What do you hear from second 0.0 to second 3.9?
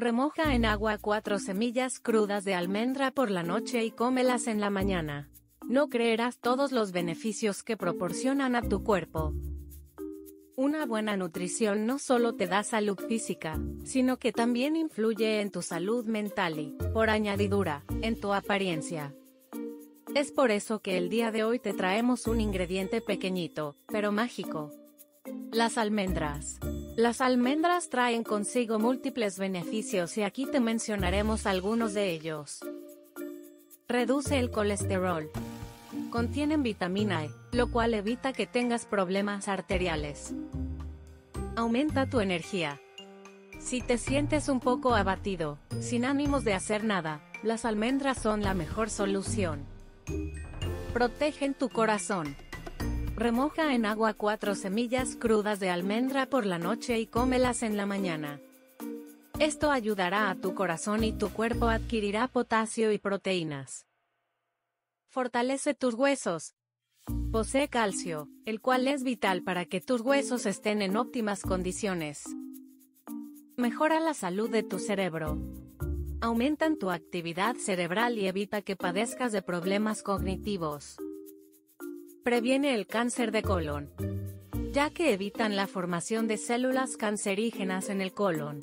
Remoja en agua cuatro semillas crudas de almendra por la noche y